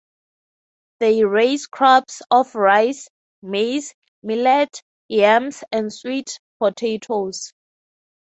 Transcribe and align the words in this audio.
They 0.99 1.23
raise 1.25 1.67
crops 1.67 2.23
of 2.31 2.55
rice, 2.55 3.07
maize, 3.43 3.93
millet, 4.23 4.81
yams, 5.09 5.63
and 5.71 5.93
sweet 5.93 6.39
potatoes. 6.57 7.53